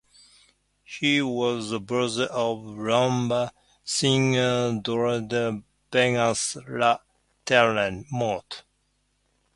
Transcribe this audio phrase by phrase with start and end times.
[0.83, 3.51] He was the brother of rumba
[3.83, 6.97] singer Dolores Vargas "La
[7.45, 8.63] Terremoto".